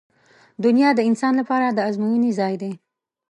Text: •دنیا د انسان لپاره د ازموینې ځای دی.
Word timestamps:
•دنیا 0.65 0.89
د 0.95 0.99
انسان 1.09 1.33
لپاره 1.41 1.67
د 1.71 1.79
ازموینې 1.89 2.31
ځای 2.39 2.53
دی. 2.61 2.71